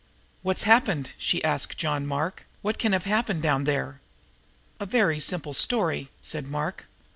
[0.41, 2.47] "What's happened?" she asked of John Mark.
[2.63, 4.01] "What can have happened down there?"
[4.79, 6.85] "A very simple story," said Mark.